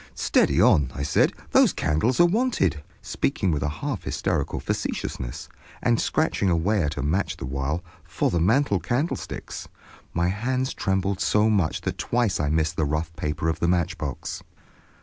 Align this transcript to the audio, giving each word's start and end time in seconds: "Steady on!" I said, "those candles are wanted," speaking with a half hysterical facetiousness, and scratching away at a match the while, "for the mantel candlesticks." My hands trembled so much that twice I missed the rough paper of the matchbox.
"Steady 0.15 0.59
on!" 0.59 0.89
I 0.95 1.03
said, 1.03 1.31
"those 1.51 1.73
candles 1.73 2.19
are 2.19 2.25
wanted," 2.25 2.81
speaking 3.03 3.51
with 3.51 3.61
a 3.61 3.69
half 3.69 4.01
hysterical 4.01 4.59
facetiousness, 4.59 5.47
and 5.79 6.01
scratching 6.01 6.49
away 6.49 6.81
at 6.81 6.97
a 6.97 7.03
match 7.03 7.37
the 7.37 7.45
while, 7.45 7.83
"for 8.03 8.31
the 8.31 8.39
mantel 8.39 8.79
candlesticks." 8.79 9.67
My 10.11 10.29
hands 10.29 10.73
trembled 10.73 11.19
so 11.19 11.51
much 11.51 11.81
that 11.81 11.99
twice 11.99 12.39
I 12.39 12.49
missed 12.49 12.77
the 12.77 12.85
rough 12.85 13.15
paper 13.15 13.47
of 13.47 13.59
the 13.59 13.67
matchbox. 13.67 14.41